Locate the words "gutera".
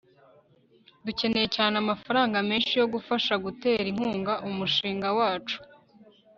3.45-3.83